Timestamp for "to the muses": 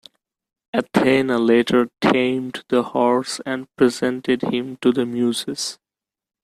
4.77-5.77